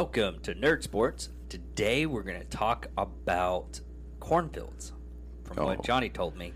[0.00, 1.28] Welcome to Nerd Sports.
[1.50, 3.82] Today we're going to talk about
[4.18, 4.94] cornfields,
[5.44, 5.66] from Oh.
[5.66, 6.54] what Johnny told me.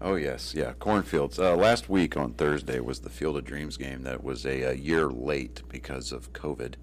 [0.00, 1.38] Oh yes, yeah, cornfields.
[1.38, 4.72] Uh, last week on Thursday was the Field of Dreams game that was a, a
[4.72, 6.76] year late because of COVID.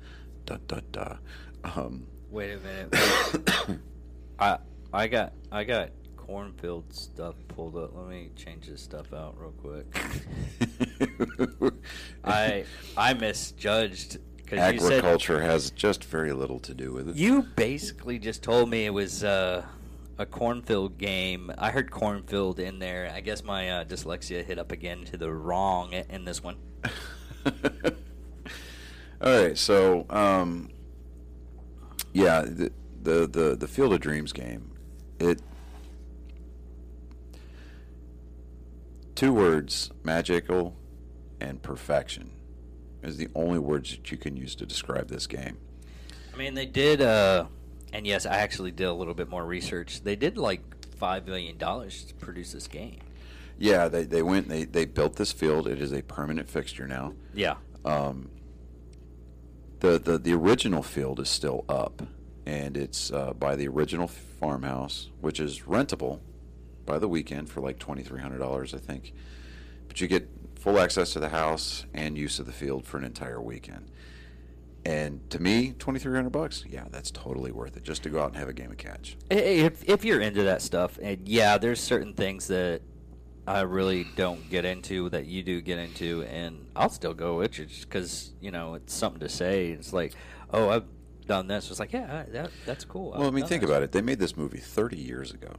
[0.46, 1.15] Da da da.
[1.64, 3.79] Um, Wait a minute.
[4.39, 4.59] I
[4.93, 7.95] I got I got cornfield stuff pulled up.
[7.95, 9.87] Let me change this stuff out real quick.
[12.23, 14.20] I I misjudged
[14.51, 17.15] you said agriculture has just very little to do with it.
[17.15, 19.64] you basically just told me it was uh,
[20.18, 21.51] a cornfield game.
[21.57, 23.11] I heard cornfield in there.
[23.14, 26.57] I guess my uh, dyslexia hit up again to the wrong in this one.
[29.23, 30.70] All right, so um,
[32.14, 34.72] yeah, the, the the the Field of Dreams game,
[35.20, 35.39] it
[39.16, 40.76] two words, magical
[41.39, 42.31] and perfection,
[43.04, 45.58] is the only words that you can use to describe this game.
[46.34, 47.46] I mean, they did, uh,
[47.94, 50.02] and yes, I actually did a little bit more research.
[50.04, 50.62] They did like
[50.96, 53.00] five million dollars to produce this game.
[53.58, 55.68] Yeah, they, they went they, they built this field.
[55.68, 57.14] It is a permanent fixture now.
[57.34, 58.30] Yeah, Um,
[59.80, 62.02] the, the the original field is still up,
[62.46, 66.20] and it's uh, by the original farmhouse, which is rentable
[66.86, 69.14] by the weekend for like twenty three hundred dollars, I think.
[69.88, 70.28] But you get
[70.62, 73.90] full access to the house and use of the field for an entire weekend.
[74.86, 78.22] And to me, twenty three hundred bucks, yeah, that's totally worth it just to go
[78.22, 79.17] out and have a game of catch.
[79.30, 82.82] If if you're into that stuff, and yeah, there's certain things that
[83.48, 87.59] I really don't get into that you do get into, and I'll still go with
[87.59, 89.70] you just because you know it's something to say.
[89.70, 90.14] It's like,
[90.52, 90.86] oh, I've
[91.28, 91.70] done this.
[91.70, 93.12] It's like, yeah, that that's cool.
[93.12, 93.92] Well, I mean, think about it.
[93.92, 95.54] They made this movie 30 years ago,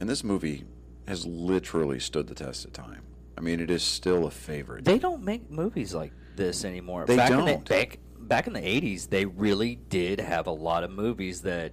[0.00, 0.64] and this movie
[1.06, 3.02] has literally stood the test of time.
[3.38, 4.84] I mean, it is still a favorite.
[4.84, 7.04] They don't make movies like this anymore.
[7.06, 7.64] They back In don't.
[7.64, 11.72] the, back back in the '80s, they really did have a lot of movies that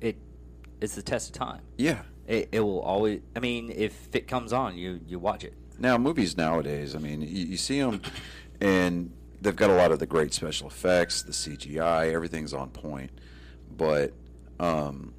[0.00, 0.16] it
[0.80, 1.60] it's the test of time.
[1.76, 2.02] yeah.
[2.26, 3.20] It, it will always.
[3.34, 5.54] I mean, if it comes on, you you watch it.
[5.78, 8.00] Now, movies nowadays, I mean, you, you see them,
[8.60, 13.10] and they've got a lot of the great special effects, the CGI, everything's on point.
[13.76, 14.12] But,
[14.60, 15.12] um,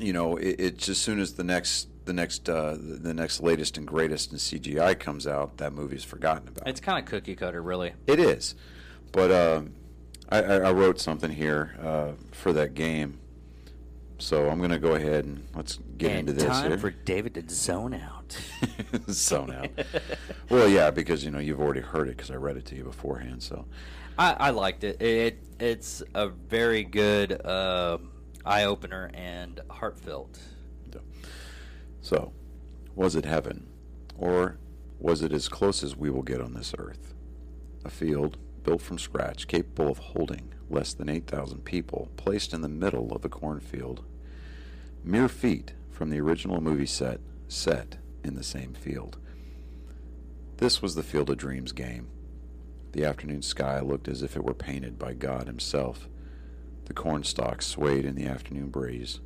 [0.00, 3.40] you know, it, it's as soon as the next the next uh, the the next
[3.40, 6.66] latest and greatest in CGI comes out, that movie's forgotten about.
[6.66, 7.92] It's kind of cookie cutter, really.
[8.06, 8.56] It is,
[9.12, 9.74] but um,
[10.30, 13.20] I, I I wrote something here uh, for that game,
[14.18, 16.78] so I'm going to go ahead and let's get and into this time here.
[16.78, 18.40] for David to zone out.
[19.10, 19.68] zone out.
[20.48, 22.84] well, yeah, because you know you've already heard it because I read it to you
[22.84, 23.42] beforehand.
[23.42, 23.66] So
[24.18, 25.02] I, I liked it.
[25.02, 27.98] It it's a very good uh,
[28.46, 30.40] eye opener and heartfelt.
[32.00, 32.32] So,
[32.94, 33.66] was it heaven?
[34.16, 34.58] Or
[34.98, 37.14] was it as close as we will get on this earth?
[37.84, 42.68] A field built from scratch, capable of holding less than 8,000 people, placed in the
[42.68, 44.04] middle of a cornfield,
[45.02, 49.18] mere feet from the original movie set, set in the same field.
[50.58, 52.08] This was the Field of Dreams game.
[52.92, 56.08] The afternoon sky looked as if it were painted by God Himself.
[56.86, 59.20] The cornstalks swayed in the afternoon breeze.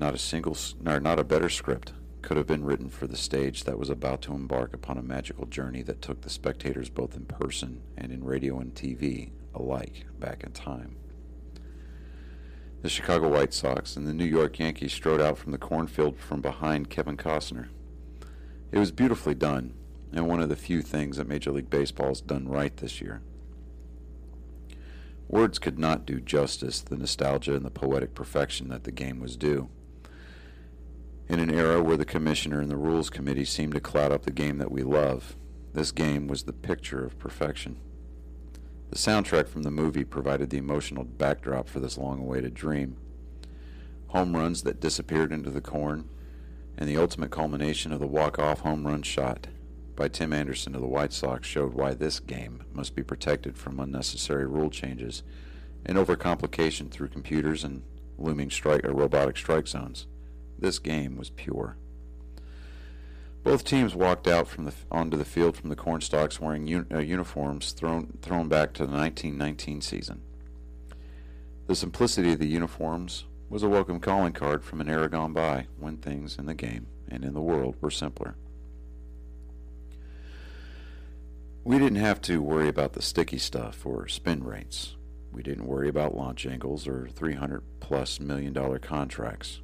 [0.00, 3.64] Not a single, nor not a better script could have been written for the stage
[3.64, 7.26] that was about to embark upon a magical journey that took the spectators both in
[7.26, 10.96] person and in radio and TV alike back in time.
[12.80, 16.40] The Chicago White Sox and the New York Yankees strode out from the cornfield from
[16.40, 17.68] behind Kevin Costner.
[18.72, 19.74] It was beautifully done,
[20.14, 23.20] and one of the few things that Major League Baseball has done right this year.
[25.28, 29.20] Words could not do justice to the nostalgia and the poetic perfection that the game
[29.20, 29.68] was due.
[31.30, 34.32] In an era where the commissioner and the rules committee seemed to cloud up the
[34.32, 35.36] game that we love,
[35.72, 37.78] this game was the picture of perfection.
[38.88, 42.96] The soundtrack from the movie provided the emotional backdrop for this long awaited dream.
[44.08, 46.08] Home runs that disappeared into the corn,
[46.76, 49.46] and the ultimate culmination of the walk off home run shot
[49.94, 53.78] by Tim Anderson of the White Sox showed why this game must be protected from
[53.78, 55.22] unnecessary rule changes
[55.86, 57.84] and overcomplication through computers and
[58.18, 60.08] looming strike or robotic strike zones.
[60.60, 61.76] This game was pure.
[63.42, 66.98] Both teams walked out from the onto the field from the cornstalks wearing un, uh,
[66.98, 70.20] uniforms thrown thrown back to the 1919 season.
[71.66, 75.66] The simplicity of the uniforms was a welcome calling card from an era gone by
[75.78, 78.36] when things in the game and in the world were simpler.
[81.64, 84.96] We didn't have to worry about the sticky stuff or spin rates.
[85.32, 89.60] We didn't worry about launch angles or 300 plus million dollar contracts.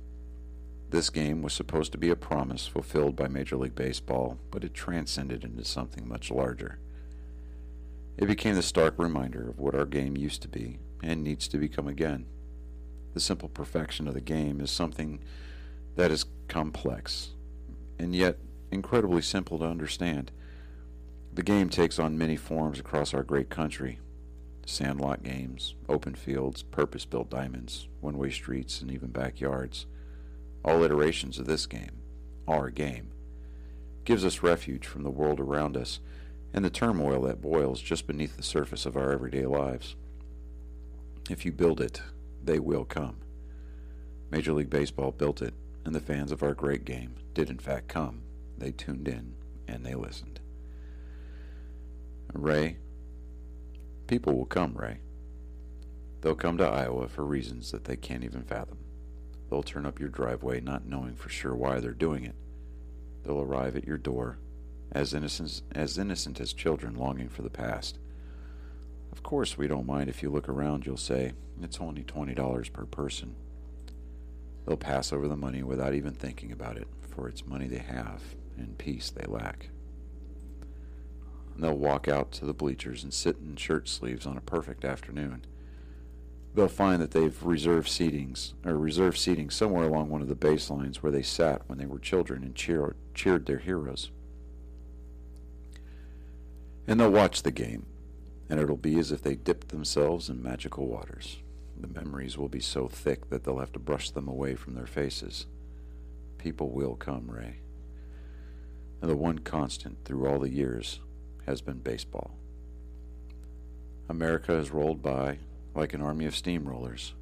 [0.97, 4.73] This game was supposed to be a promise fulfilled by Major League Baseball, but it
[4.73, 6.79] transcended into something much larger.
[8.17, 11.59] It became the stark reminder of what our game used to be and needs to
[11.59, 12.25] become again.
[13.13, 15.21] The simple perfection of the game is something
[15.97, 17.33] that is complex
[17.99, 18.39] and yet
[18.71, 20.33] incredibly simple to understand.
[21.31, 24.01] The game takes on many forms across our great country
[24.65, 29.85] sandlot games, open fields, purpose built diamonds, one way streets, and even backyards.
[30.67, 32.03] All iterations of this game,
[32.49, 33.13] our game,
[34.05, 36.01] gives us refuge from the world around us
[36.53, 39.95] and the turmoil that boils just beneath the surface of our everyday lives.
[41.31, 42.03] If you build it,
[42.43, 43.19] they will come.
[44.31, 45.55] Major League Baseball built it,
[45.85, 48.23] and the fans of our great game did in fact come.
[48.59, 49.35] They tuned in
[49.69, 50.41] and they listened.
[52.33, 52.79] Ray,
[54.09, 54.99] people will come, Ray.
[56.23, 58.79] They'll come to Iowa for reasons that they can't even fathom.
[59.49, 62.35] They'll turn up your driveway not knowing for sure why they're doing it.
[63.25, 64.39] They'll arrive at your door
[64.93, 67.99] as innocent as innocent as children longing for the past.
[69.13, 71.33] Of course, we don't mind if you look around, you'll say,
[71.63, 73.35] it's only $20 per person.
[74.67, 78.23] They'll pass over the money without even thinking about it, for it's money they have
[78.59, 79.71] and peace they lack.
[81.55, 84.85] And they'll walk out to the bleachers and sit in shirt sleeves on a perfect
[84.85, 85.47] afternoon.
[86.57, 90.97] They'll find that they've reserved seatings or reserved seating somewhere along one of the baselines
[90.97, 94.11] where they sat when they were children and cheer, cheered their heroes.
[96.87, 97.85] And they'll watch the game,
[98.49, 101.37] and it'll be as if they dipped themselves in magical waters.
[101.79, 104.87] The memories will be so thick that they'll have to brush them away from their
[104.87, 105.45] faces.
[106.39, 107.57] People will come, Ray.
[109.03, 111.01] And the one constant through all the years
[111.45, 112.31] has been baseball.
[114.09, 115.37] America has rolled by
[115.77, 117.13] like an army of steamrollers.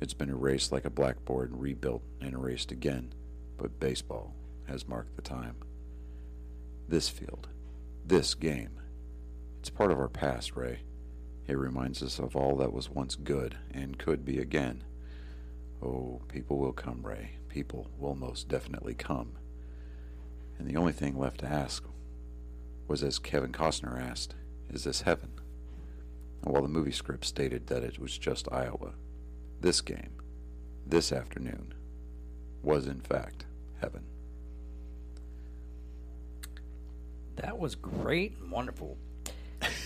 [0.00, 3.14] It's been erased like a blackboard and rebuilt and erased again,
[3.56, 4.34] but baseball
[4.68, 5.56] has marked the time.
[6.88, 7.48] This field,
[8.04, 8.80] this game,
[9.60, 10.80] it's part of our past, Ray.
[11.46, 14.84] It reminds us of all that was once good and could be again.
[15.82, 17.32] Oh, people will come, Ray.
[17.48, 19.32] People will most definitely come.
[20.58, 21.84] And the only thing left to ask
[22.88, 24.34] was, as Kevin Costner asked,
[24.70, 25.30] is this heaven?
[26.44, 28.92] While the movie script stated that it was just Iowa,
[29.60, 30.12] this game,
[30.86, 31.72] this afternoon,
[32.62, 33.46] was in fact
[33.80, 34.04] heaven.
[37.36, 38.96] That was great and wonderful.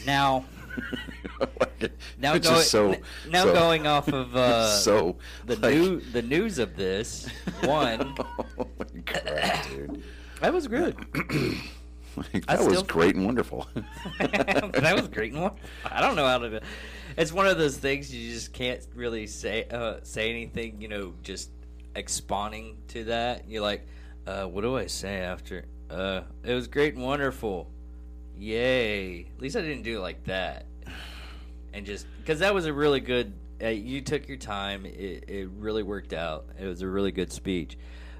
[0.04, 0.44] Now,
[2.18, 2.96] now, It's go, just so-
[3.30, 5.16] now so- going off of uh, so
[5.46, 7.28] the like- new the news of this
[7.62, 8.14] one,
[8.58, 10.02] oh my god, dude!
[10.40, 10.96] that was good.
[12.32, 13.66] Like, that was great and wonderful.
[14.18, 15.32] that was great.
[15.32, 15.68] and wonderful.
[15.84, 16.50] I don't know how to.
[16.50, 16.60] Do.
[17.16, 20.80] It's one of those things you just can't really say uh, say anything.
[20.80, 21.50] You know, just
[21.94, 23.48] expounding to that.
[23.48, 23.86] You're like,
[24.26, 25.64] uh, what do I say after?
[25.90, 27.70] Uh, it was great and wonderful.
[28.36, 29.26] Yay!
[29.34, 30.66] At least I didn't do it like that.
[31.72, 33.32] And just because that was a really good.
[33.60, 34.86] Uh, you took your time.
[34.86, 36.46] It, it really worked out.
[36.58, 37.76] It was a really good speech.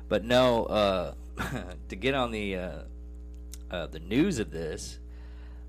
[0.09, 1.15] But no, uh,
[1.89, 2.57] to get on the
[3.71, 4.99] uh, the news of this,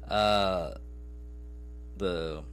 [0.07, 0.71] uh,
[1.97, 2.43] the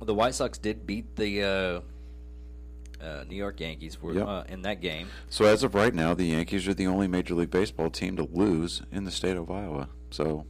[0.00, 4.26] the White Sox did beat the uh, uh, New York Yankees for Yep.
[4.26, 5.08] uh, in that game.
[5.28, 8.22] so as of right now, the Yankees are the only Major League Baseball team to
[8.32, 9.88] lose in the state of Iowa.
[10.10, 10.46] So,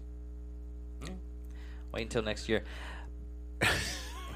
[1.93, 2.65] Wait until next year.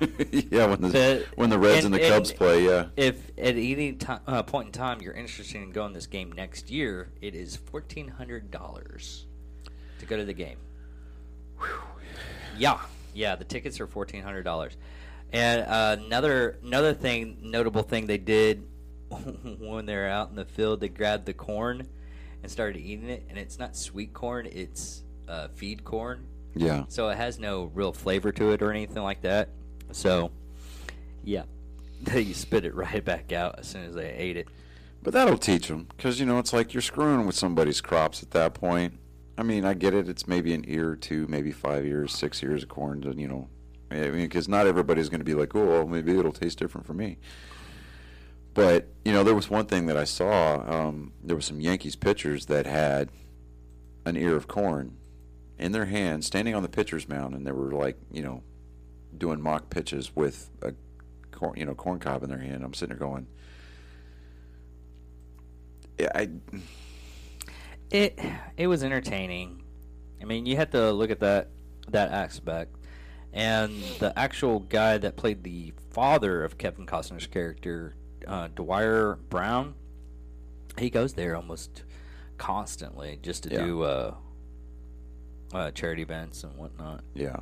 [0.50, 3.28] yeah, when the, The- when the Reds and, and- the Cubs and- play, yeah, If
[3.38, 7.10] at any ti uh, point in time you're interested in going this game next year,
[7.20, 9.26] it is fourteen hundred dollars
[10.00, 10.58] to go to the game.
[12.58, 12.78] Yeah,
[13.14, 14.76] yeah, the tickets are fourteen hundred dollars.
[15.32, 18.66] And uh, another another thing, notable thing they did
[19.58, 21.86] when they're out in the field, they grabbed the corn
[22.42, 26.26] and started eating it, and it's not sweet corn; it's uh, feed corn.
[26.54, 26.84] yeah.
[26.88, 29.48] So it has no real flavor to it or anything like that.
[29.92, 30.30] So,
[31.24, 31.44] yeah,
[32.02, 34.48] they spit it right back out as soon as they ate it.
[35.02, 38.30] But that'll teach them, because you know it's like you're screwing with somebody's crops at
[38.32, 38.98] that point.
[39.36, 40.08] I mean, I get it.
[40.08, 43.02] It's maybe an ear or two, maybe five years, six years of corn.
[43.16, 43.48] You know,
[43.90, 46.94] I mean, because not everybody's going to be like, oh, maybe it'll taste different for
[46.94, 47.18] me.
[48.54, 50.62] But you know, there was one thing that I saw.
[50.70, 53.08] Um, there was some Yankees pitchers that had
[54.04, 54.98] an ear of corn
[55.58, 58.42] in their hand, standing on the pitcher's mound, and they were like, you know,
[59.16, 60.72] doing mock pitches with a
[61.30, 62.64] corn, you know, corn cob in their hand.
[62.64, 63.26] I'm sitting there going.
[65.98, 66.30] Yeah, I
[67.90, 68.18] It
[68.56, 69.62] it was entertaining.
[70.20, 71.48] I mean, you have to look at that
[71.88, 72.76] that aspect.
[73.34, 77.94] And the actual guy that played the father of Kevin Costner's character,
[78.26, 79.74] uh, Dwier Brown,
[80.78, 81.84] he goes there almost
[82.36, 83.64] constantly just to Yeah.
[83.64, 84.14] do uh,
[85.54, 87.04] uh, charity events and whatnot.
[87.14, 87.40] yeah.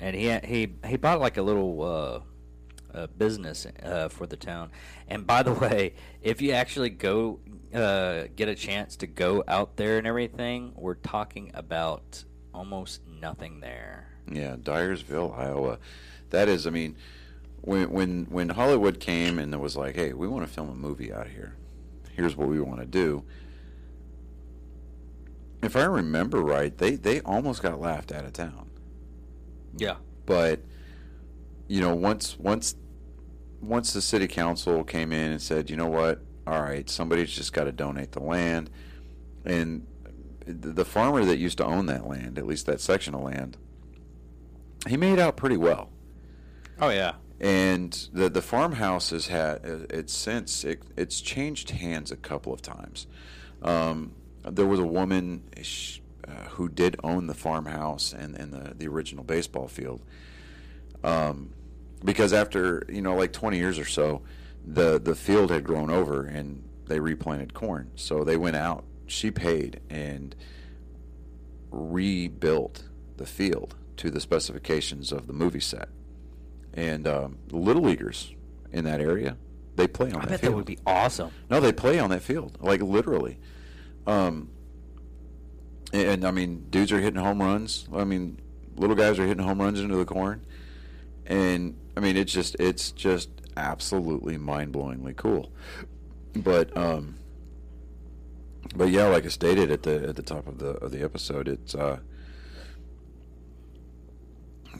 [0.00, 2.20] And he he he bought like a little uh,
[2.96, 4.70] uh, business uh, for the town.
[5.08, 7.40] And by the way, if you actually go
[7.74, 12.24] uh, get a chance to go out there and everything, we're talking about
[12.54, 14.08] almost nothing there.
[14.30, 15.78] Yeah, Dyersville, Iowa.
[16.30, 16.96] That is, I mean,
[17.60, 20.74] when when when Hollywood came and it was like, hey, we want to film a
[20.74, 21.54] movie out here.
[22.12, 23.24] Here's what we want to do.
[25.62, 28.70] If I remember right, they they almost got laughed out of town.
[29.76, 29.96] Yeah.
[30.26, 30.60] But
[31.68, 32.74] you know, once once
[33.60, 37.52] once the city council came in and said, you know what, all right, somebody's just
[37.52, 38.70] got to donate the land,
[39.44, 39.86] and
[40.46, 43.56] the farmer that used to own that land, at least that section of land,
[44.86, 45.90] he made out pretty well.
[46.80, 47.14] Oh yeah.
[47.40, 49.60] And the the farmhouse has had
[49.90, 53.06] it's since it, it's changed hands a couple of times.
[53.62, 55.42] Um, there was a woman
[56.28, 60.02] uh, who did own the farmhouse and, and the, the original baseball field.
[61.02, 61.50] Um,
[62.04, 64.22] because after you know like 20 years or so,
[64.66, 67.90] the the field had grown over and they replanted corn.
[67.94, 68.84] So they went out.
[69.06, 70.34] She paid and
[71.70, 72.84] rebuilt
[73.16, 75.88] the field to the specifications of the movie set.
[76.74, 78.34] And um, the little leaguers
[78.72, 79.36] in that area,
[79.76, 80.52] they play on I that bet field.
[80.52, 81.30] that would be awesome.
[81.50, 83.38] No, they play on that field, like literally.
[84.06, 84.50] Um,
[85.92, 87.88] and, I mean, dudes are hitting home runs.
[87.94, 88.40] I mean,
[88.76, 90.44] little guys are hitting home runs into the corn,
[91.26, 95.50] and I mean, it's just it's just absolutely mind blowingly cool.
[96.34, 97.16] But um,
[98.74, 101.48] but yeah, like I stated at the at the top of the of the episode,
[101.48, 102.00] it's uh,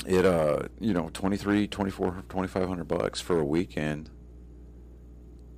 [0.06, 4.10] it uh, you know, 23, 24, 2500 bucks for a weekend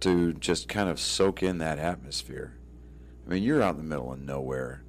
[0.00, 2.56] to just kind of soak in that atmosphere.
[3.26, 4.82] I mean, you're out in the middle of nowhere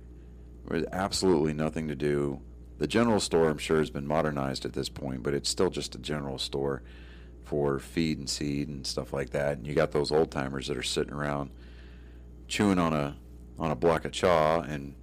[0.68, 2.42] with absolutely nothing to do.
[2.78, 5.94] The general store, I'm sure, has been modernized at this point, but it's still just
[5.96, 6.82] a general store
[7.44, 9.58] for feed and seed and stuff like that.
[9.58, 11.52] And you got those old timers that are sitting around
[12.48, 13.16] chewing on a
[13.60, 14.96] on a block of chaw and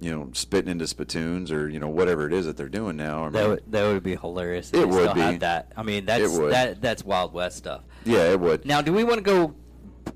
[0.00, 3.20] you know spitting into spittoons or you know whatever it is that they're doing now.
[3.20, 4.70] I mean, That would that would be hilarious.
[4.70, 5.36] if It would still be.
[5.38, 5.72] That.
[5.76, 7.82] I mean, that's that that's Wild West stuff.
[8.04, 8.64] yeah, it would.
[8.64, 9.54] Now, do we want to go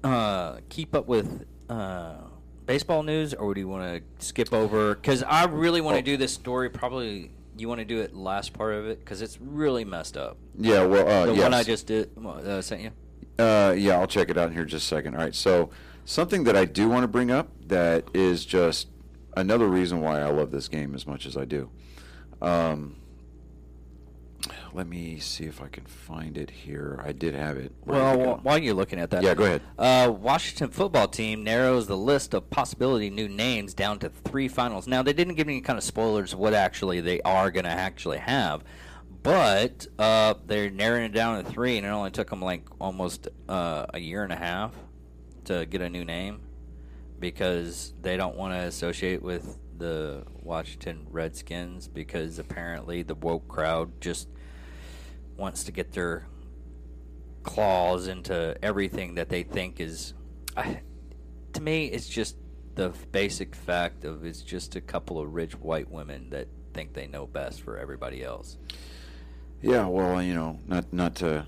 [0.02, 2.14] uh, keep up with uh,
[2.68, 3.82] baseball news, or do you want
[4.18, 4.94] to skip over?
[4.94, 6.04] Because I really want to Oh.
[6.04, 6.68] do this story.
[6.68, 10.36] Probably you want to do it last part of it because it's really messed up.
[10.56, 11.42] Yeah, well, uh, The yes.
[11.42, 12.90] one I just did uh, sent you.
[13.42, 15.14] Uh, yeah, I'll check it out in here in just a second.
[15.16, 15.70] All right, so
[16.04, 18.88] something that I do want to bring up that is just
[19.36, 21.70] another reason why I love this game as much as I do.
[22.42, 22.96] Um,
[24.74, 27.00] let me see if I can find it here.
[27.04, 27.72] I did have it.
[27.84, 28.34] Well, to go.
[28.36, 29.62] wh- while you're looking at that, Yeah, go ahead.
[29.78, 34.86] Uh, Washington football team narrows the list of possibility new names down to three finals.
[34.86, 38.18] Now, they didn't give any kind of spoilers what actually they are going to actually
[38.18, 38.62] have,
[39.22, 43.28] but uh, they're narrowing it down to three, and it only took them like almost
[43.48, 44.72] uh, a year and a half
[45.44, 46.40] to get a new name
[47.18, 54.00] because they don't want to associate with the Washington Redskins because apparently the woke crowd
[54.00, 54.28] just
[55.38, 56.26] wants to get their
[57.42, 60.12] claws into everything that they think is
[60.56, 60.82] I,
[61.54, 62.36] to me it's just
[62.74, 67.06] the basic fact of it's just a couple of rich white women that think they
[67.06, 68.58] know best for everybody else
[69.62, 71.46] Yeah, well, you know, not not to.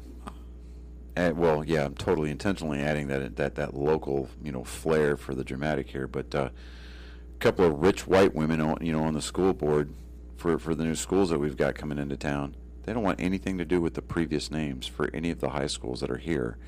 [1.16, 5.34] Add, well, yeah, I'm totally intentionally adding that that that local, you know, flair for
[5.34, 6.06] the dramatic here.
[6.06, 9.92] But uh, a couple of rich white women, on, you know, on the school board
[10.36, 12.54] for for the new schools that we've got coming into town.
[12.82, 15.66] They don't want anything to do with the previous names for any of the high
[15.66, 16.58] schools that are here.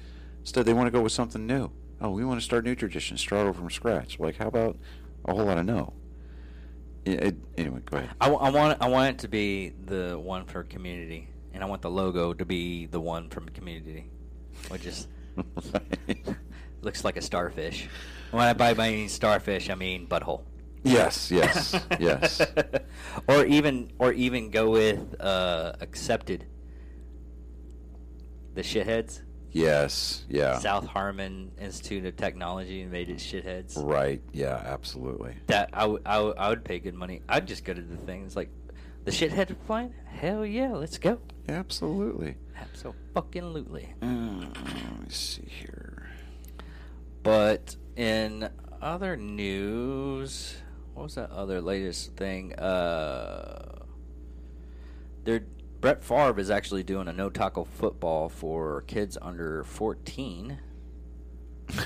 [0.40, 1.70] Instead, they want to go with something new.
[2.00, 4.18] Oh, we want to start new traditions, start over from scratch.
[4.18, 4.76] Like, how about
[5.24, 5.94] a whole lot of no?
[7.04, 8.10] It, it, anyway, go ahead.
[8.20, 11.82] I, I want I want it to be the one for community and I want
[11.82, 14.06] the logo to be the one from community
[14.68, 15.08] which is
[16.82, 17.88] looks like a starfish
[18.30, 20.42] when I buy my starfish I mean butthole
[20.82, 22.40] yes, yes, yes.
[23.28, 26.46] or even or even go with uh, accepted.
[28.54, 29.22] The shitheads.
[29.50, 30.58] Yes, yeah.
[30.58, 33.74] South Harmon Institute of Technology made it shitheads.
[33.76, 35.36] Right, yeah, absolutely.
[35.46, 37.22] That I would I I would pay good money.
[37.28, 38.24] I'd just go to the thing.
[38.24, 38.50] It's like
[39.04, 39.94] the shithead flying.
[40.06, 41.18] Hell yeah, let's go.
[41.48, 42.36] Absolutely.
[42.56, 43.92] Absolutely.
[44.00, 46.08] Uh, let me see here.
[47.22, 48.48] But in
[48.80, 50.56] other news,
[50.94, 52.54] what was that other latest thing?
[52.54, 53.84] Uh,
[55.80, 60.58] Brett Favre is actually doing a no tackle football for kids under 14.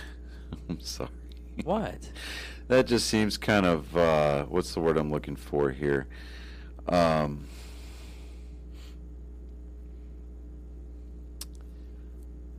[0.68, 1.10] I'm sorry.
[1.64, 2.10] What?
[2.68, 6.08] that just seems kind of uh, what's the word I'm looking for here?
[6.88, 7.46] Um,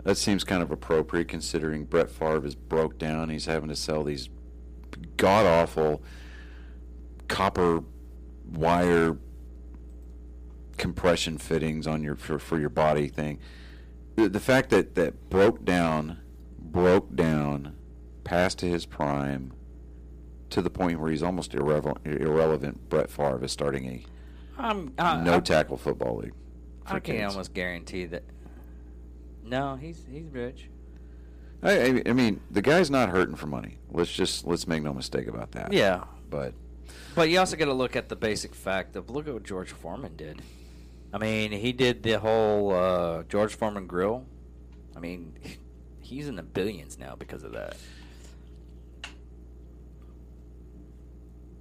[0.04, 3.30] that seems kind of appropriate considering Brett Favre is broke down.
[3.30, 4.30] He's having to sell these
[5.18, 6.01] god awful
[7.28, 7.84] copper
[8.54, 9.18] wire
[10.78, 13.40] compression fittings on your for, for your body thing.
[14.16, 16.20] The, the fact that that broke down,
[16.60, 17.76] broke down,
[18.24, 19.54] past his prime,
[20.50, 22.00] to the point where he's almost irrelevant.
[22.06, 22.90] Irrelevant.
[22.90, 24.04] Brett Favre is starting a
[24.60, 26.34] I'm, uh, no I, tackle football league.
[26.86, 27.34] I can kids.
[27.34, 28.24] almost guarantee that.
[29.44, 30.70] No, he's he's rich.
[31.64, 33.78] I, I- I mean, the guy's not hurting for money.
[33.92, 35.74] Let's just let's make no mistake about that.
[35.74, 36.54] Yeah, But
[37.18, 39.72] but you also got to look at the basic fact of look at what George
[39.72, 40.40] Foreman did.
[41.12, 44.28] I mean, he did the whole uh, George Foreman grill.
[44.96, 45.34] I mean,
[46.00, 47.76] he's in the billions now because of that.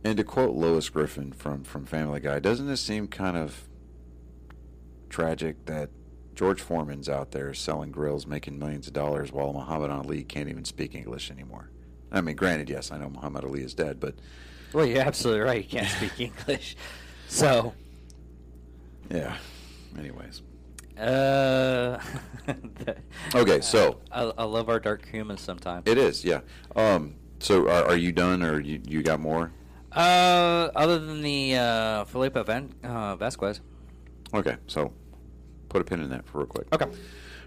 [0.05, 3.67] and to quote Lois Griffin from from Family Guy, doesn't this seem kind of
[5.09, 5.89] tragic that
[6.35, 10.67] George Foreman's out there selling grills, making millions of dollars, while Muhammad Ali can't even
[10.67, 11.71] speak English anymore?
[12.13, 14.17] I mean, granted, yes, I know Muhammad Ali is dead, but
[14.73, 15.63] Well, you're absolutely right.
[15.65, 16.77] You can't speak English,
[17.29, 17.73] so
[19.11, 19.37] yeah.
[19.99, 20.43] Anyways,
[20.99, 21.99] uh,
[23.35, 25.85] Okay, so- I, I love our dark humans sometimes.
[25.87, 26.41] it is, yeah.
[26.75, 29.53] Um, so are, are you done, or you you got more?
[29.93, 33.61] Uh, other than the uh, Felipe Van, uh, Vasquez.
[34.35, 34.93] Okay, so
[35.71, 36.67] put a pin in that for real quick.
[36.75, 36.85] Okay.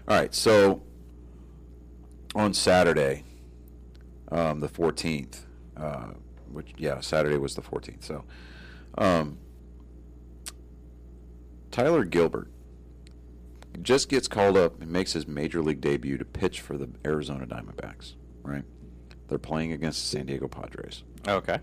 [0.08, 0.82] All right, so
[2.34, 3.22] on Saturday,
[4.32, 5.40] um, the 14th,
[5.76, 6.08] uh,
[6.50, 8.04] which, yeah, Saturday was the 14th.
[8.04, 8.24] So,
[8.98, 9.38] um,
[11.70, 12.48] Tyler Gilbert
[13.82, 17.46] just gets called up and makes his major league debut to pitch for the Arizona
[17.46, 18.64] Diamondbacks, right?
[19.28, 21.04] They're playing against the San Diego Padres.
[21.26, 21.60] Okay.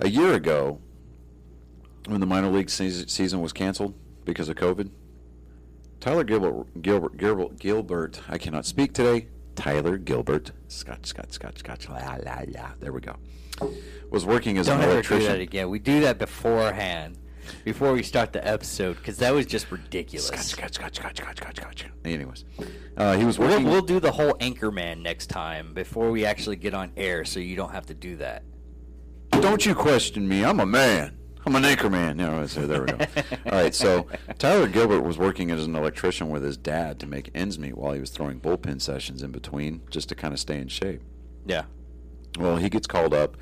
[0.00, 0.80] A year ago,
[2.06, 3.94] when the minor league season, season was canceled
[4.24, 4.90] because of COVID,
[6.00, 9.26] Tyler Gilbert, Gilbert, Gilbert, Gilbert, I cannot speak today.
[9.58, 12.70] Tyler Gilbert, Scotch, Scotch, Scotch, Scotch, la la la.
[12.78, 13.16] There we go.
[14.10, 15.32] Was working as Don't an ever do electrician.
[15.32, 15.68] that again.
[15.68, 17.18] We do that beforehand,
[17.64, 20.28] before we start the episode, because that was just ridiculous.
[20.28, 21.86] Scotch, Scotch, Scotch, Scotch, Scotch, Scotch, Scotch.
[22.04, 22.44] Anyways,
[22.96, 23.66] uh, he was We'll, working.
[23.66, 27.56] we'll do the whole Anchorman next time before we actually get on air, so you
[27.56, 28.44] don't have to do that.
[29.32, 30.44] Don't you question me.
[30.44, 31.17] I'm a man.
[31.48, 32.18] I'm an anchor man.
[32.18, 32.98] No, so there we go.
[33.46, 34.06] All right, so
[34.38, 37.94] Tyler Gilbert was working as an electrician with his dad to make ends meet while
[37.94, 41.00] he was throwing bullpen sessions in between, just to kind of stay in shape.
[41.46, 41.64] Yeah.
[42.38, 43.38] Well, he gets called up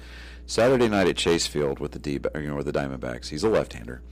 [0.47, 3.31] Saturday night at Chase Field with the D, you know, with the Diamondbacks.
[3.31, 4.03] He's a left-hander.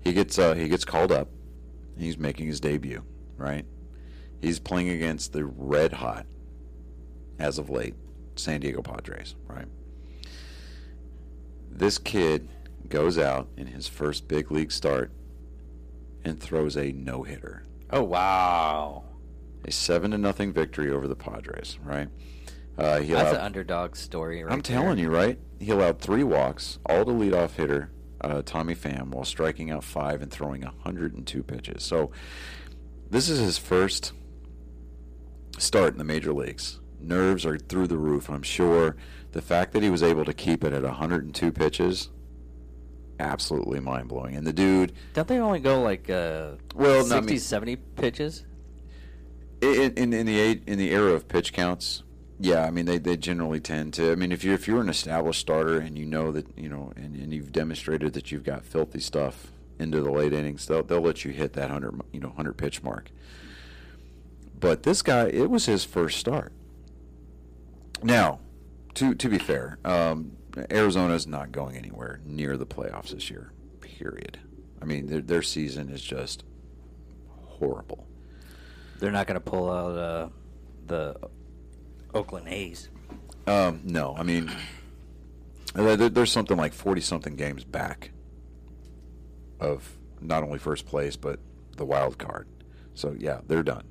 [0.00, 1.28] He gets uh, he gets called up.
[1.98, 3.04] He's making his debut,
[3.36, 3.66] right?
[4.40, 6.24] He's playing against the red hot,
[7.38, 7.94] as of late,
[8.36, 9.68] San Diego Padres, right?
[11.70, 12.48] This kid
[12.88, 15.12] goes out in his first big league start
[16.24, 19.04] and throws a no hitter Oh wow,
[19.64, 21.78] a seven to nothing victory over the Padres.
[21.82, 22.08] Right?
[22.76, 25.38] Uh, he that's an underdog story, right I'm telling you, right?
[25.60, 30.22] He allowed three walks, all to leadoff hitter uh, Tommy Pham, while striking out five
[30.22, 31.84] and throwing 102 pitches.
[31.84, 32.10] So
[33.10, 34.12] this is his first
[35.58, 36.80] start in the major leagues.
[36.98, 38.28] Nerves are through the roof.
[38.28, 38.96] I'm sure
[39.30, 42.08] the fact that he was able to keep it at 102 pitches,
[43.20, 44.34] absolutely mind blowing.
[44.36, 47.76] And the dude, Don't they only go like uh, Well, no, I 60, mean- 70
[47.76, 48.44] pitches?
[49.60, 52.02] in, in, in the a- in the era of pitch counts,
[52.38, 54.12] yeah, I mean they, they generally tend to.
[54.12, 56.68] I mean if you are if you're an established starter and you know that you
[56.68, 60.82] know and, and you've demonstrated that you've got filthy stuff into the late innings, they'll
[60.82, 63.10] they'll let you hit that hundred you know hundred pitch mark.
[64.58, 66.52] But this guy, it was his first start.
[68.02, 68.40] Now,
[68.94, 70.32] to to be fair, um,
[70.70, 73.52] Arizona's not going anywhere near the playoffs this year.
[73.80, 74.38] Period.
[74.80, 76.44] I mean their their season is just
[77.40, 78.06] horrible.
[78.98, 80.28] They're not going to pull out uh,
[80.86, 81.16] the
[82.14, 82.88] Oakland A's.
[83.46, 84.50] Um, no, I mean,
[85.74, 88.10] there- there- there's something like forty something games back
[89.60, 91.40] of not only first place but
[91.76, 92.46] the wild card.
[92.94, 93.84] So yeah, they're done.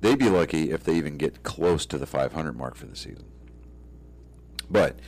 [0.00, 3.24] They'd be lucky if they even get close to the 500 mark for the season.
[4.70, 4.98] But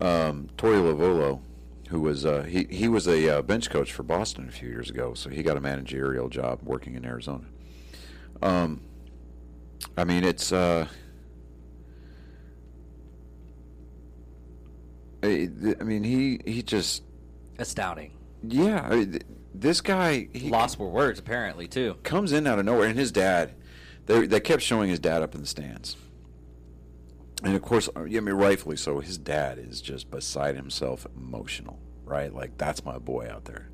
[0.00, 1.40] um, Torey Lovullo,
[1.88, 4.90] who was uh, he he was a uh, bench coach for Boston a few years
[4.90, 7.44] ago, so he got a managerial job working in Arizona.
[8.42, 8.82] Um,
[9.96, 10.52] I mean, it's.
[10.52, 10.86] Uh,
[15.22, 15.48] I
[15.80, 17.02] I mean, he he just
[17.58, 18.12] Astounding.
[18.46, 18.86] yeah.
[18.90, 19.22] I mean, th-
[19.54, 21.96] this guy he Lost for words, apparently, too.
[22.02, 23.54] comes in out of nowhere, and his dad,
[24.06, 25.96] they they kept showing his dad up in the stands,
[27.42, 29.00] and of course, uh, I mean, rightfully so.
[29.00, 32.34] His dad is just beside himself, emotional, right?
[32.34, 33.68] Like that's my boy out there,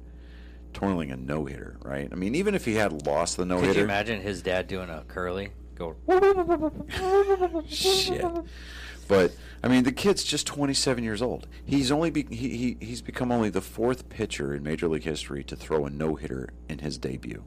[0.73, 2.09] twirling a no hitter, right?
[2.11, 4.67] I mean, even if he had lost the no Could you hitter, imagine his dad
[4.67, 5.97] doing a curly, go.
[7.69, 8.25] Shit.
[9.09, 11.47] But I mean, the kid's just 27 years old.
[11.65, 15.45] He's only be, he, he he's become only the fourth pitcher in Major League history
[15.45, 17.45] to throw a no hitter in his debut.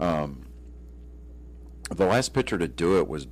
[0.00, 0.46] Um,
[1.90, 3.26] the last pitcher to do it was,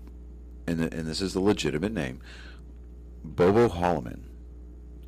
[0.67, 2.21] and, the, and this is the legitimate name,
[3.25, 4.25] Bobo Holloman,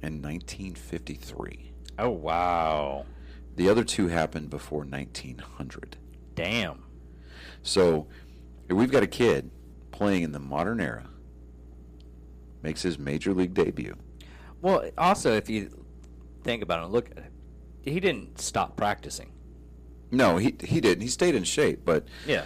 [0.03, 1.73] in 1953.
[1.99, 3.07] Oh wow!
[3.57, 5.97] The other two happened before 1900.
[6.35, 6.83] Damn.
[7.63, 8.07] So,
[8.69, 9.51] if we've got a kid
[9.93, 11.09] playing in the modern era,
[12.63, 13.97] makes his major league debut.
[14.61, 15.85] Well, also if you
[16.43, 17.11] think about it, look,
[17.83, 19.31] he didn't stop practicing.
[20.11, 21.03] No, he he didn't.
[21.03, 22.45] He stayed in shape, but Yeah.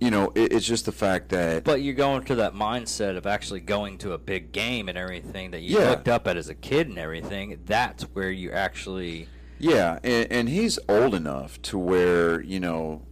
[0.00, 3.26] You know, it, it's just the fact that But you're going to that mindset of
[3.26, 5.90] actually going to a big game and everything that you Yeah.
[5.90, 7.58] looked up at as a kid and everything.
[7.66, 9.28] That's where you actually.
[9.58, 13.02] yeah, and, and he's old enough to where you know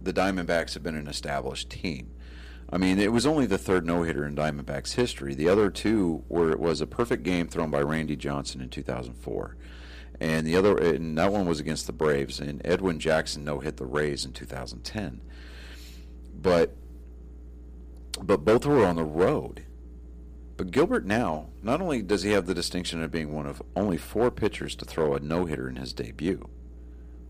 [0.00, 2.10] the Diamondbacks have been an established team.
[2.74, 5.34] I mean, it was only the third no hitter in Diamondbacks history.
[5.34, 9.56] The other two were it was a perfect game thrown by Randy Johnson in 2004,
[10.20, 12.40] and the other and that one was against the Braves.
[12.40, 15.20] And Edwin Jackson no hit the Rays in 2010.
[16.34, 16.74] But
[18.20, 19.64] but both were on the road.
[20.56, 23.96] But Gilbert now, not only does he have the distinction of being one of only
[23.96, 26.48] four pitchers to throw a no hitter in his debut,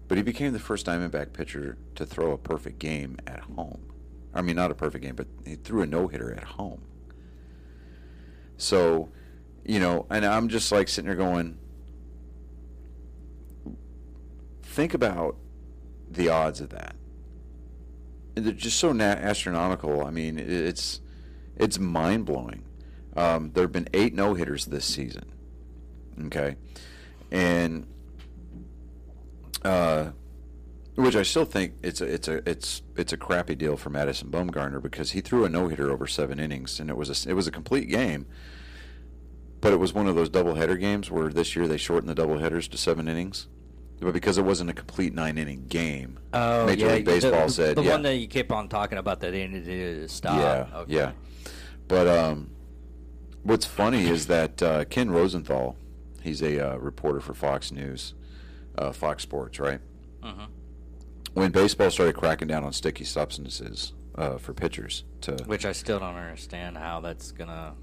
[0.09, 3.93] but he became the first Diamondback pitcher to throw a perfect game at home.
[4.35, 6.83] I mean, not a perfect game, but he threw a no hitter at home.
[8.57, 9.11] So,
[9.65, 11.59] you know, and I'm just like sitting there going,
[14.63, 15.37] think about
[16.11, 16.97] the odds of that.
[18.35, 20.05] They're just so na- astronomical.
[20.05, 21.01] I mean, it's
[21.57, 22.65] it's mind blowing.
[23.17, 25.33] Um, there have been eight no hitters this season.
[26.27, 26.57] Okay,
[27.31, 27.87] and
[29.65, 30.11] uh,
[30.95, 34.31] which I still think it's a it's a it's it's a crappy deal for Madison
[34.31, 37.35] Bumgarner because he threw a no hitter over seven innings and it was a it
[37.35, 38.27] was a complete game.
[39.61, 42.69] But it was one of those doubleheader games where this year they shortened the doubleheaders
[42.71, 43.47] to seven innings.
[44.03, 46.93] But because it wasn't a complete nine inning game, Oh, Major yeah.
[46.95, 47.91] League Baseball the, said, the yeah.
[47.93, 50.39] one that you keep on talking about that they needed to stop.
[50.39, 50.93] Yeah, Okay.
[50.95, 51.13] yeah.
[51.89, 52.51] But um,
[53.45, 55.77] what's funny is that uh, Ken Rosenthal,
[56.23, 58.15] he's a uh, reporter for Fox News,
[58.77, 59.81] uh, Fox Sports, right?
[60.23, 60.49] Mhm.
[61.35, 65.99] When baseball started cracking down on sticky substances uh, for pitchers, to Which I still
[66.01, 67.75] don't understand how that's gonna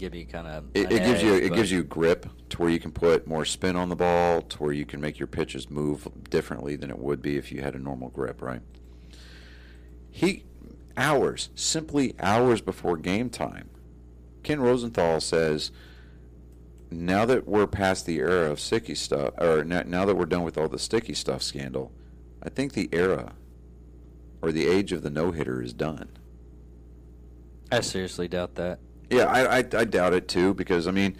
[0.00, 0.64] give you kind of.
[0.74, 3.76] it, it gives you it gives you grip to where you can put more spin
[3.76, 7.20] on the ball, to where you can make your pitches move differently than it would
[7.20, 8.62] be if you had a normal grip, right?
[10.10, 10.44] He
[10.96, 13.68] hours, simply hours before game time,
[14.42, 15.70] Ken Rosenthal says,
[16.90, 20.42] "Now that we're past the era of sticky stuff, or now, now that we're done
[20.42, 21.92] with all the sticky stuff scandal,
[22.42, 23.34] I think the era
[24.42, 26.08] or the age of the no hitter is done."
[27.70, 28.80] I seriously doubt that.
[29.10, 31.16] Yeah, I, I, I doubt it too because I mean,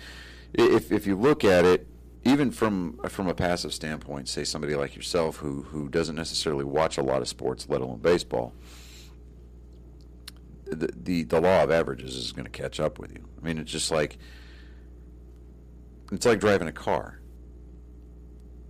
[0.55, 1.87] if if you look at it,
[2.25, 6.99] even from from a passive standpoint, say somebody like yourself who who doesn't necessarily watch
[6.99, 8.55] a lot of sports, let alone baseball,
[10.67, 13.29] the the, the law of averages is going to catch up with you.
[13.41, 14.19] I mean, it's just like
[16.13, 17.21] it's like driving a car.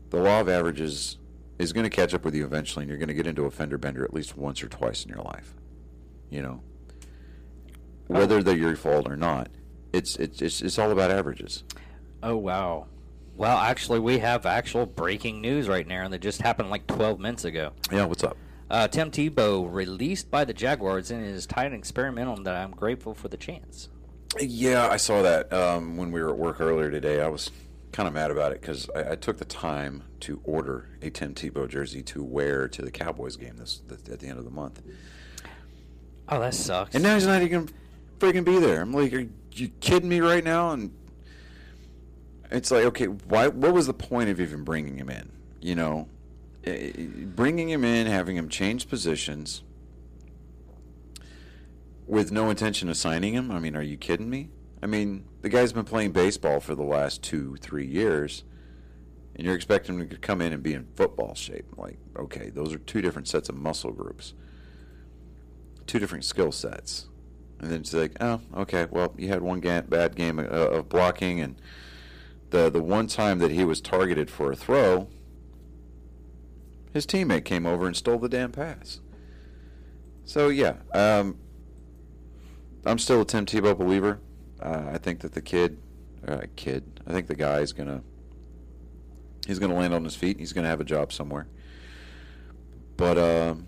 [0.09, 1.19] The law of averages
[1.59, 3.51] is going to catch up with you eventually, and you're going to get into a
[3.51, 5.55] fender bender at least once or twice in your life.
[6.31, 6.63] You know
[8.11, 9.49] whether they're your fault or not.
[9.93, 11.65] It's it's it's, it's all about averages.
[12.23, 12.87] Oh wow.
[13.37, 17.19] Well, actually, we have actual breaking news right now and that just happened like 12
[17.19, 17.73] minutes ago.
[17.91, 18.37] Yeah, what's up?
[18.69, 23.15] Uh, Tim Tebow released by the Jaguars in his tight end experimental that I'm grateful
[23.15, 23.89] for the chance.
[24.39, 27.21] Yeah, I saw that um, when we were at work earlier today.
[27.21, 27.51] I was
[27.93, 31.35] kind of mad about it because I, I took the time to order a Tim
[31.35, 34.83] Tebow jersey to wear to the Cowboys game this, at the end of the month,
[36.29, 36.95] Oh, that sucks.
[36.95, 37.69] and now he's not even
[38.21, 38.81] freaking be there.
[38.81, 40.71] I'm like, are you kidding me right now?
[40.71, 40.95] And
[42.53, 43.49] it's like, okay, why?
[43.49, 45.33] What was the point of even bringing him in?
[45.61, 46.09] You know,
[46.65, 46.93] Eh,
[47.25, 49.63] bringing him in, having him change positions
[52.07, 53.51] with no intention of signing him.
[53.51, 54.51] I mean, are you kidding me?
[54.83, 58.45] I mean, the guy's been playing baseball for the last two, three years,
[59.35, 61.67] and you're expecting him to come in and be in football shape.
[61.79, 64.35] Like, okay, those are two different sets of muscle groups,
[65.87, 67.09] two different skill sets.
[67.61, 70.89] And then it's like, oh, okay, well, you had one ga- bad game uh, of
[70.89, 71.57] blocking, and
[72.51, 75.09] the the one time that he was targeted for a throw,
[76.93, 79.01] his teammate came over and stole the damn pass.
[80.25, 81.39] So yeah, um,
[82.87, 84.21] I'm still a Tim Tebow believer.
[84.61, 85.79] Uh, I think that the kid,
[86.27, 88.03] uh, kid, I think the guy is gonna,
[89.47, 90.39] he's gonna land on his feet.
[90.39, 91.47] He's gonna have a job somewhere.
[92.97, 93.67] But um,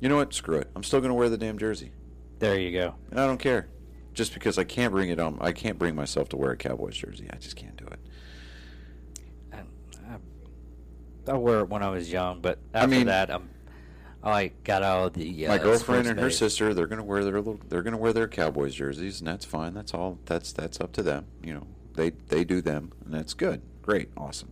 [0.00, 0.34] You know what?
[0.34, 0.70] Screw it.
[0.76, 1.92] I'm still to wear the damn jersey,
[2.38, 2.94] There you go.
[3.12, 3.68] I don't care.
[4.14, 6.96] Just because I can't bring it on, I can't bring myself to wear a Cowboys
[6.96, 7.28] jersey.
[7.32, 7.98] I just can't do it.
[9.52, 9.66] And
[11.28, 13.50] I, I wore it when I was young, but after mean- that, I'm
[14.22, 15.46] I got out of the.
[15.46, 17.98] Uh, My girlfriend and her sister, they're going to wear their little, they're going to
[17.98, 19.72] wear their Cowboys jerseys, and that's fine.
[19.72, 20.18] That's all.
[20.24, 21.26] That's that's up to them.
[21.44, 23.62] You know, they they do them, and that's good.
[23.82, 24.50] Great, awesome,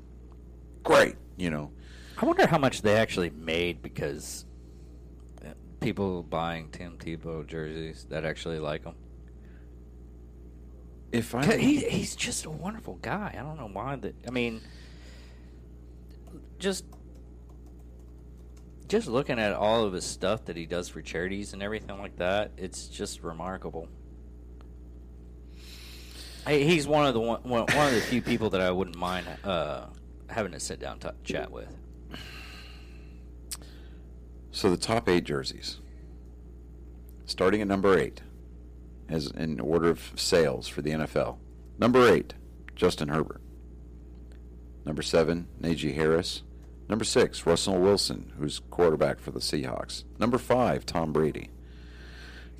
[0.85, 1.16] great.
[1.37, 1.73] You know,
[2.23, 4.44] I wonder how much they actually made because
[5.85, 8.94] people buying Tim Tebow jerseys that actually like him.
[11.12, 13.35] if I He, he's just a wonderful guy.
[13.38, 14.14] I don't know why that.
[14.27, 14.62] I mean,
[16.59, 16.85] just
[18.88, 22.16] just looking at all of his stuff that he does for charities and everything like
[22.16, 23.88] that, it's just remarkable.
[26.47, 29.27] I, he's one of the one, one of the few people that I wouldn't mind
[29.44, 29.87] uh,
[30.29, 31.84] having to sit down t- chat with.
[34.55, 35.81] So the top eight jerseys,
[37.27, 38.23] starting at number eight,
[39.09, 41.38] as in order of sales for the NFL.
[41.77, 42.35] Number eight,
[42.77, 43.40] Justin Herbert.
[44.85, 46.45] Number seven, Najee Harris.
[46.88, 50.05] Number six, Russell Wilson, who's quarterback for the Seahawks.
[50.21, 51.51] Number five, Tom Brady.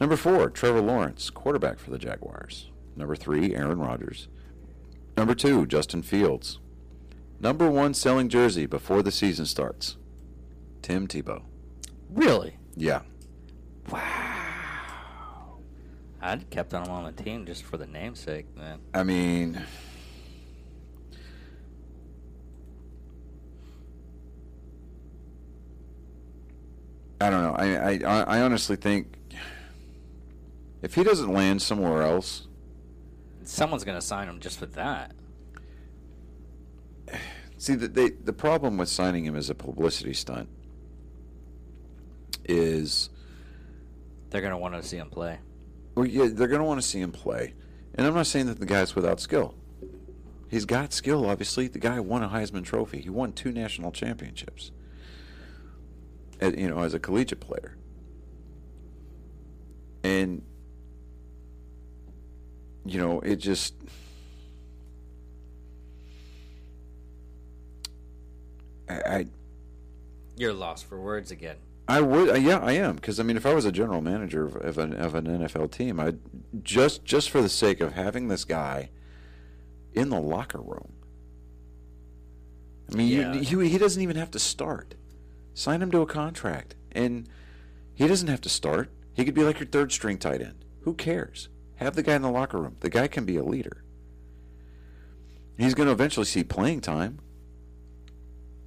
[0.01, 2.73] Number four, Trevor Lawrence, quarterback for the Jaguars.
[2.97, 4.27] Number three, Aaron Rodgers.
[5.17, 6.59] Number two, Justin Fields.
[7.39, 9.97] Number one selling jersey before the season starts,
[10.83, 11.45] Tim Tebow.
[12.11, 12.57] Really?
[12.77, 13.03] Yeah.
[13.91, 15.59] Wow.
[16.21, 18.81] I'd kept him on the team just for the namesake, man.
[18.95, 19.61] I mean,
[27.21, 27.55] I don't know.
[27.57, 29.17] I, I I honestly think
[30.83, 32.47] if he doesn't land somewhere else,
[33.45, 35.13] Someone's gonna sign him just for that.
[37.59, 40.49] see the they, the problem with signing him is a publicity stunt
[42.45, 43.11] is
[44.31, 45.39] They're gonna want to see him play.
[45.95, 47.55] well, yeah, they're going to want to see him play,
[47.95, 49.55] and I'm not saying that the guy's without skill.
[50.49, 51.69] He's got skill, obviously.
[51.69, 53.01] The guy won a Heisman Trophy.
[53.01, 54.71] He won two national championships.
[56.41, 57.77] At, you know, as a collegiate player,
[60.03, 60.43] and
[62.85, 63.75] you know, it just.
[68.89, 69.27] I, I
[70.37, 71.57] You're lost for words again.
[71.87, 74.45] I would, uh, yeah, I am, because I mean, if I was a general manager
[74.47, 76.15] of, of an of an NFL team, I
[76.63, 78.91] just just for the sake of having this guy
[79.93, 80.93] in the locker room.
[82.91, 83.35] I mean, Yeah.
[83.35, 84.95] you, he he doesn't even have to start.
[85.53, 87.29] Sign him to a contract, and
[87.95, 88.91] he doesn't have to start.
[89.13, 90.65] He could be like your third string tight end.
[90.83, 91.49] Who cares?
[91.77, 92.77] Have the guy in the locker room.
[92.81, 93.85] The guy can be a leader.
[95.57, 97.21] He's going to eventually see playing time.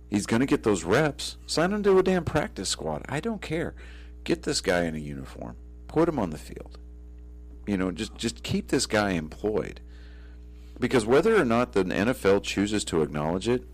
[0.10, 1.38] He's going to get those reps.
[1.46, 3.06] Sign him to a damn practice squad.
[3.10, 3.76] I don't care.
[4.24, 5.58] Get this guy in a uniform.
[5.88, 6.78] Put him on the field.
[7.66, 9.82] You know, just just keep this guy employed.
[10.80, 13.68] Because whether or not the NFL chooses to acknowledge it,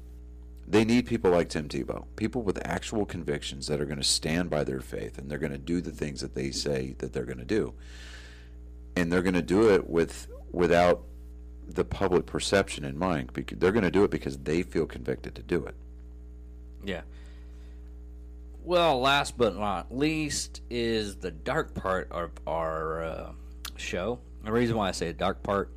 [0.66, 4.50] they need people like Tim Tebow, people with actual convictions that are going to stand
[4.50, 7.26] by their faith and they're going to do the things that they say that they're
[7.26, 7.74] going to do.
[8.96, 11.04] And they're going to do it with without
[11.68, 13.32] the public perception in mind.
[13.34, 15.76] They're going to do it because they feel convicted to do it.
[16.84, 17.02] Yeah.
[18.64, 23.32] Well, last but not least is the dark part of our uh,
[23.76, 24.20] show.
[24.44, 25.72] The reason why I say dark part,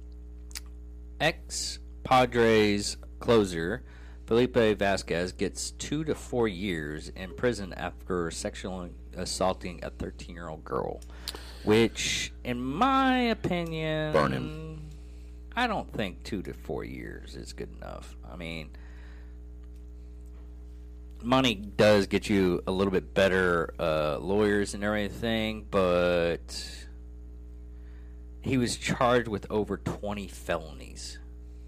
[1.21, 3.83] ex Padres closer
[4.27, 10.49] Felipe Vasquez gets two to four years in prison after sexually assaulting a 13 year
[10.49, 11.01] old girl.
[11.63, 14.89] Which, in my opinion, Burn him.
[15.55, 18.17] I don't think two to four years is good enough.
[18.31, 18.71] I mean,
[21.23, 26.87] money does get you a little bit better uh, lawyers and everything, but
[28.41, 31.19] he was charged with over 20 felonies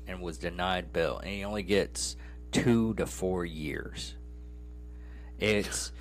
[0.06, 2.16] and was denied bail, and he only gets
[2.52, 4.14] two to four years.
[5.38, 5.92] It's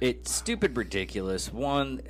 [0.00, 1.52] it's stupid ridiculous.
[1.52, 2.02] One,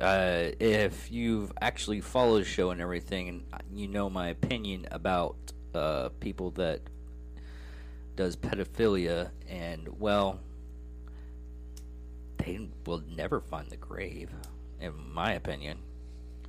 [0.00, 5.36] uh, if you've actually followed the show and everything, and you know my opinion about
[5.74, 6.80] uh, people that
[8.18, 10.40] does pedophilia, and well,
[12.38, 14.28] they will never find the grave.
[14.80, 15.78] In my opinion,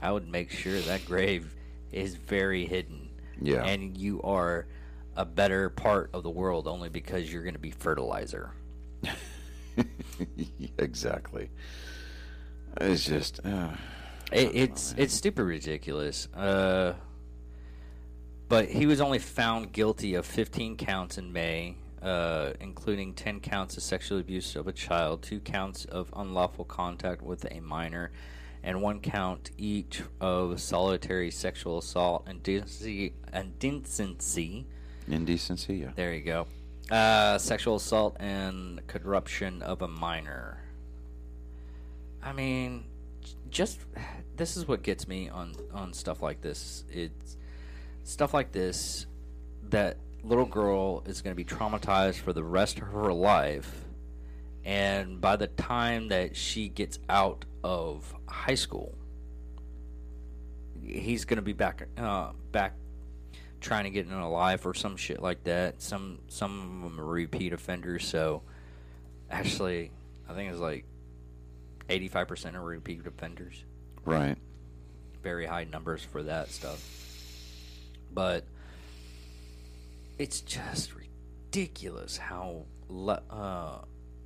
[0.01, 1.53] I would make sure that grave
[1.91, 3.05] is very hidden.
[3.41, 3.63] Yeah.
[3.63, 4.65] and you are
[5.15, 8.51] a better part of the world only because you're going to be fertilizer.
[10.77, 11.51] exactly.
[12.82, 13.45] It's just.
[13.45, 13.69] Uh,
[14.32, 16.27] It, it's it's stupid ridiculous.
[16.36, 16.93] Uh,
[18.50, 23.78] but he was only found guilty of 15 counts in May uh, including 10 counts
[23.78, 28.12] of sexual abuse of a child, two counts of unlawful contact with a minor,
[28.64, 33.14] and one count each of solitary sexual assault and decency.
[33.32, 33.60] And.
[35.08, 35.92] Indecency, yeah.
[35.96, 36.48] There you go.
[36.90, 40.62] Uh, sexual assault and corruption of a minor.
[42.24, 42.86] I mean,
[43.50, 43.80] just
[44.36, 46.84] this is what gets me on on stuff like this.
[46.92, 47.38] It's
[48.04, 49.06] stuff like this
[49.70, 53.86] that little girl is going to be traumatized for the rest of her life,
[54.64, 58.98] and by the time that she gets out of high school,
[60.84, 62.74] he's going to be back uh, back
[63.62, 65.82] trying to get in a life or some shit like that.
[65.82, 68.08] Some some of them are repeat offenders.
[68.08, 68.44] So
[69.30, 69.92] actually,
[70.28, 70.86] I think it's like
[71.90, 73.64] eighty five percent are repeat offenders.
[74.06, 74.38] Right.
[75.22, 76.82] Very high numbers for that stuff.
[78.13, 78.45] But
[80.17, 83.80] it's just ridiculous how le- uh,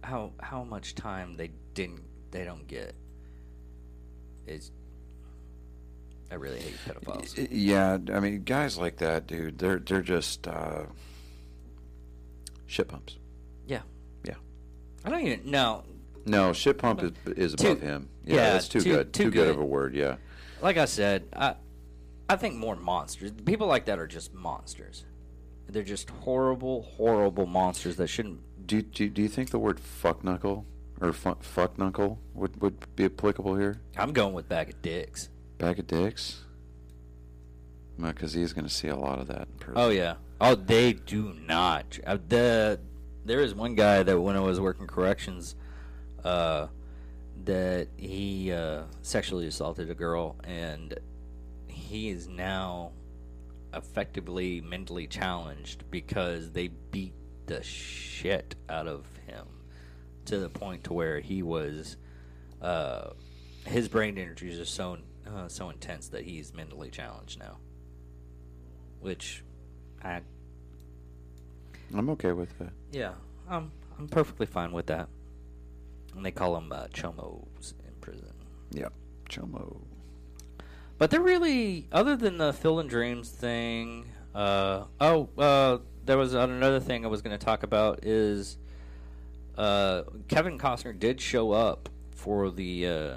[0.03, 2.95] how how much time they didn't they don't get.
[4.47, 4.71] It's
[6.31, 7.47] I really hate pedophiles.
[7.51, 10.83] Yeah, I mean, guys like that, dude, they're they're just uh,
[12.65, 13.17] shit pumps.
[13.67, 13.81] Yeah.
[14.23, 14.35] Yeah.
[15.05, 15.83] I don't even know.
[16.25, 18.09] No, shit pump is is Too- him.
[18.25, 19.13] Yeah, yeah, that's too, too- good.
[19.13, 19.37] too Too, good.
[19.45, 19.49] good.
[19.49, 19.93] of a word.
[19.95, 20.15] Yeah.
[20.61, 21.55] Like I said, I
[22.29, 23.31] I think more monsters.
[23.45, 25.05] People like that are just monsters.
[25.67, 28.39] They're just horrible, horrible monsters that shouldn't.
[28.67, 30.65] Do do, do you think the word fuck knuckle
[31.01, 33.81] or fu- fuck knuckle would would be applicable here?
[33.97, 35.29] I'm going with bag of dicks.
[35.57, 36.41] Bag of dicks.
[37.99, 39.73] Because he's going to see a lot of that in person.
[39.75, 40.15] Oh yeah.
[40.41, 41.99] Oh, they do not.
[42.05, 42.79] Uh, the
[43.25, 45.55] there is one guy that when I was working corrections,
[46.23, 46.67] uh,
[47.45, 50.93] that he uh, sexually assaulted a girl, and
[51.93, 52.91] he is now
[53.71, 57.13] effectively mentally challenged because they beat
[57.45, 59.45] the shit out of him
[60.25, 61.97] to the point to where he was
[62.63, 63.11] uh,
[63.67, 67.57] his brain energies are so uh, so intense that he's mentally challenged now
[68.99, 69.43] which
[70.03, 70.21] I
[71.95, 72.73] I'm okay with that.
[72.91, 73.13] yeah
[73.47, 75.09] I'm I'm perfectly fine with that
[76.15, 78.33] and they call them uh, chomos in prison
[78.71, 78.89] Yeah.
[79.29, 79.77] Chomo.
[81.03, 84.05] But they're really, other than the Field and Dreams thing.
[84.33, 88.57] Uh, oh, uh, there was another thing I was going to talk about is
[89.57, 93.15] uh, Kevin Costner did show up for the uh,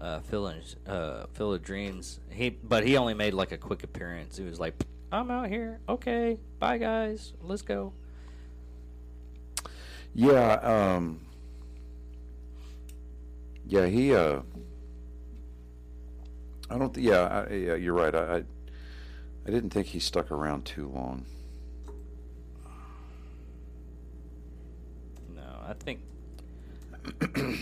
[0.00, 2.18] uh, Field and uh, Field of Dreams.
[2.28, 4.36] He, but he only made like a quick appearance.
[4.36, 4.74] He was like,
[5.12, 5.78] "I'm out here.
[5.88, 7.34] Okay, bye guys.
[7.40, 7.92] Let's go."
[10.12, 10.54] Yeah.
[10.54, 11.20] Um.
[13.64, 13.86] Yeah.
[13.86, 14.12] He.
[16.72, 16.96] I don't.
[16.96, 17.44] Yeah.
[17.50, 17.74] I, yeah.
[17.74, 18.14] You're right.
[18.14, 18.44] I, I.
[19.44, 21.26] I didn't think he stuck around too long.
[25.34, 26.00] No, I think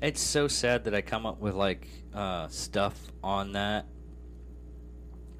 [0.00, 3.84] it's so sad that I come up with like uh, stuff on that,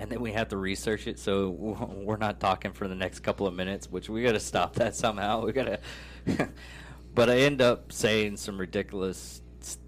[0.00, 1.18] and then we have to research it.
[1.18, 1.50] So
[2.04, 4.96] we're not talking for the next couple of minutes, which we got to stop that
[4.96, 5.44] somehow.
[5.44, 5.78] We got to.
[7.14, 9.42] but I end up saying some ridiculous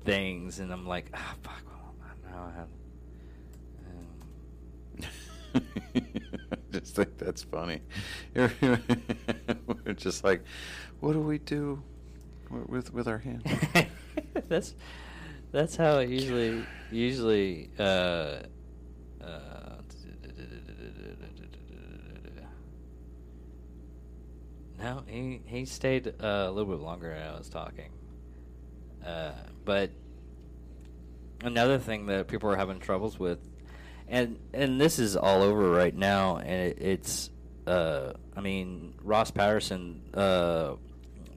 [0.04, 1.62] things, and I'm like, ah, fuck.
[1.66, 1.94] Well,
[2.30, 2.68] now I have.
[5.54, 5.62] Um,
[6.52, 7.80] I just think that's funny.
[8.34, 10.44] We're just like,
[11.00, 11.82] what do we do
[12.50, 13.44] with with our hands?
[14.48, 14.74] that's
[15.52, 18.40] that's how it usually usually uh,
[19.22, 19.81] uh,
[24.82, 26.12] no he he stayed uh,
[26.48, 27.90] a little bit longer than I was talking
[29.06, 29.32] uh,
[29.64, 29.90] but
[31.42, 33.38] another thing that people are having troubles with
[34.08, 37.30] and and this is all over right now and it, it's
[37.66, 40.74] uh, I mean Ross Patterson uh,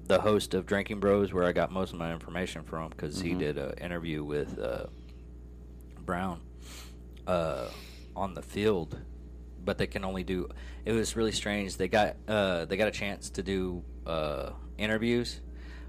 [0.08, 3.32] the host of Drinking Bros, where I got most of my information from, because he
[3.32, 3.40] Mhm.
[3.40, 4.86] did an interview with uh,
[6.06, 6.42] Brown
[7.26, 7.70] uh,
[8.16, 9.00] on the field,
[9.66, 10.48] but they can only do.
[10.86, 11.76] It was really strange.
[11.78, 15.42] They got uh, they got a chance to do uh, interviews,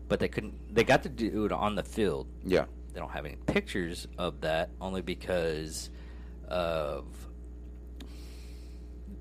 [0.09, 0.74] but they couldn't.
[0.74, 2.27] They got to do it on the field.
[2.45, 2.64] yeah.
[2.93, 5.91] They don't have any pictures of that, only because
[6.49, 7.05] of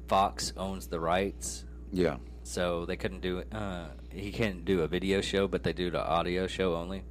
[0.07, 2.17] Fox owns the rights Yeah.
[2.43, 5.99] so they couldn't do uh he couldn't do a video show but they do the
[6.03, 7.03] audio show only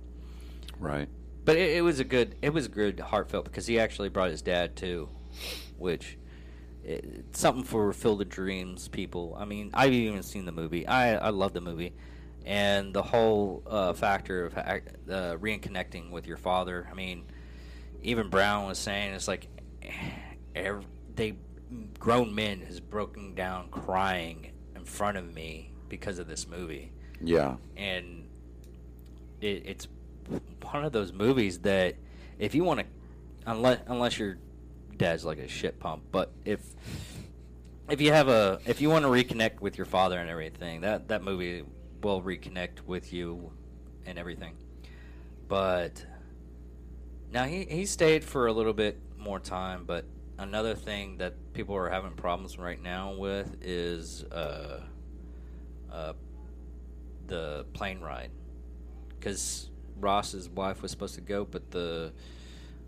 [0.79, 1.09] Right.
[1.45, 4.31] but it, it was a good it was a good heartfelt because he actually brought
[4.31, 5.09] his dad too
[5.77, 6.17] which
[6.85, 11.17] it, something for Field of Dreams people I mean I've even seen the movie I
[11.17, 11.95] I love the movie
[12.45, 16.87] and the whole uh, factor of uh, reconnecting with your father.
[16.91, 17.25] I mean,
[18.03, 19.49] even Brown was saying it's like
[20.55, 21.37] every, they
[21.99, 26.93] grown men has broken down crying in front of me because of this movie.
[27.21, 27.57] Yeah.
[27.77, 28.29] And
[29.41, 29.89] it, it's
[30.61, 31.97] one of those movies that
[32.39, 32.87] if you want to,
[33.47, 34.39] unless unless your
[34.97, 36.61] dad's like a shit pump, but if
[37.89, 41.09] if you have a if you want to reconnect with your father and everything, that
[41.09, 41.65] that movie
[42.03, 43.53] will reconnect with you
[44.07, 44.55] and everything.
[45.49, 46.05] But
[47.31, 50.05] now he he stayed for a little bit more time, but
[50.39, 54.81] another thing that people are having problems right now with is uh,
[55.93, 56.13] uh,
[57.27, 58.31] the plane ride
[59.19, 62.13] because Ross's wife was supposed to go, but the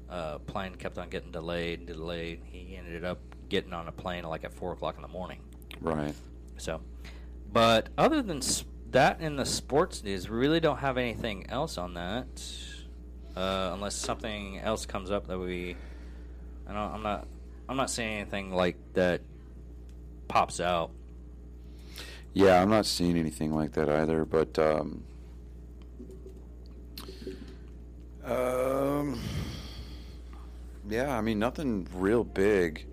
[0.09, 2.41] uh, plane kept on getting delayed and delayed.
[2.45, 5.41] He ended up getting on a plane like at four o'clock in the morning.
[5.81, 6.15] Right.
[6.59, 6.81] So,
[7.53, 8.41] but other than
[8.91, 12.27] that in the sports news, we really don't have anything else on that,
[13.37, 15.77] uh, unless something else comes up that we.
[16.69, 16.95] I don't.
[16.95, 17.27] I'm not.
[17.69, 19.21] I'm not seeing anything like that
[20.29, 20.91] pops out.
[22.33, 24.25] Yeah, I'm not seeing anything like that either.
[24.25, 25.03] But um,
[28.25, 29.21] um,
[30.89, 32.87] yeah, I mean nothing real big.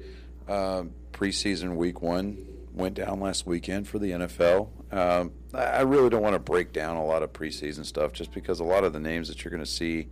[0.48, 4.70] Uh, preseason week one went down last weekend for the NFL.
[4.91, 8.60] Um, I really don't want to break down a lot of preseason stuff just because
[8.60, 10.10] a lot of the names that you're going to see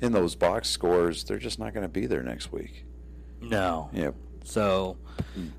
[0.00, 2.84] in those box scores, they're just not going to be there next week.
[3.40, 3.90] No.
[3.92, 4.10] Yeah.
[4.44, 4.96] So,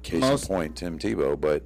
[0.04, 1.40] case most, in point, Tim Tebow.
[1.40, 1.64] But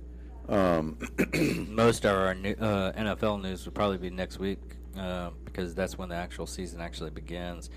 [0.47, 0.97] um,
[1.69, 4.59] most of our new, uh, NFL news would probably be next week
[4.97, 7.69] uh, because that's when the actual season actually begins.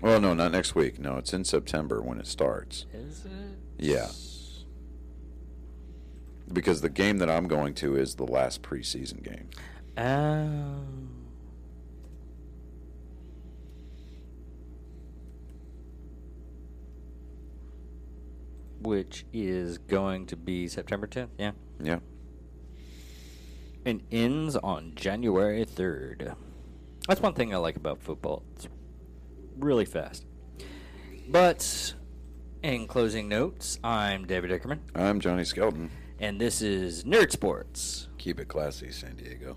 [0.00, 0.98] Well, no, not next week.
[0.98, 2.86] No, it's in September when it starts.
[2.92, 3.58] Is it?
[3.78, 4.08] Yeah.
[6.52, 9.48] Because the game that I'm going to is the last preseason game.
[9.96, 10.98] Oh.
[18.80, 21.28] which is going to be September 10th.
[21.38, 21.52] Yeah.
[21.82, 21.98] Yeah.
[23.84, 26.34] And ends on January 3rd.
[27.06, 28.42] That's one thing I like about football.
[28.54, 28.68] It's
[29.58, 30.24] really fast.
[31.28, 31.94] But
[32.62, 34.78] in closing notes, I'm David Ickerman.
[34.94, 35.90] I'm Johnny Skelton.
[36.20, 38.08] And this is Nerd Sports.
[38.18, 39.56] Keep it classy, San Diego.